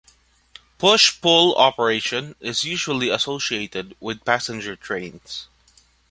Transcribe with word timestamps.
Push-pull 0.79 1.53
operation 1.57 2.33
is 2.39 2.63
usually 2.63 3.09
associated 3.11 3.95
with 4.01 4.25
passenger 4.25 4.75
trains. 4.75 5.47